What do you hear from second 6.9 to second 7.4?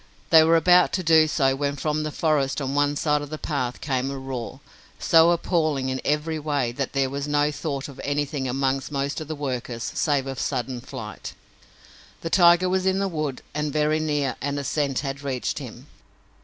there was